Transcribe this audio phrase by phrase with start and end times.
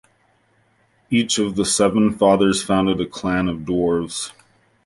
[1.11, 4.31] Each of the seven Fathers founded a clan of Dwarves.